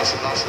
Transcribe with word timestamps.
National. 0.00 0.39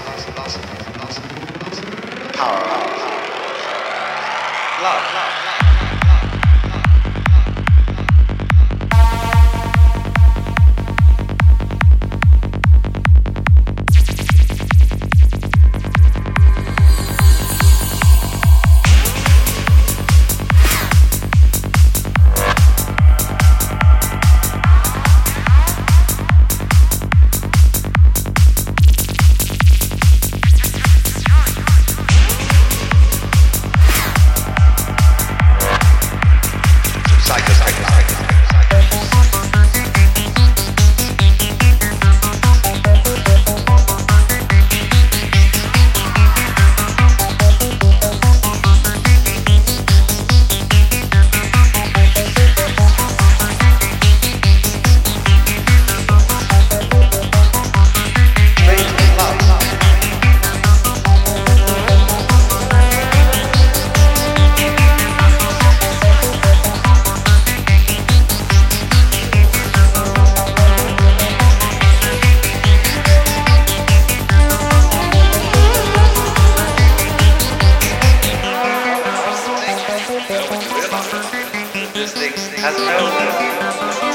has 82.61 82.77
no 82.77 82.85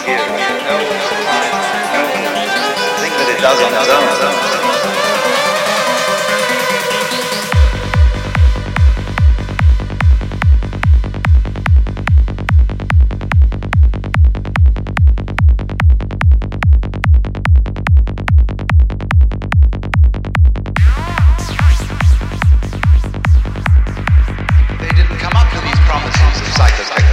gear, 0.06 0.22
no 0.62 0.78
time, 1.18 1.58
no 1.94 2.02
thing 3.02 3.12
that 3.18 3.28
it 3.34 3.40
does 3.42 3.58
on 3.60 3.74
its 3.74 3.90
own. 3.90 4.66
promises 25.86 26.40
of 26.40 26.48
psychotech. 26.54 27.05